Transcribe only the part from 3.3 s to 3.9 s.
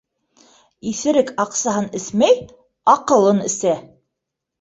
әсә.